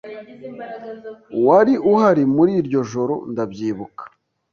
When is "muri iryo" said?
2.35-2.79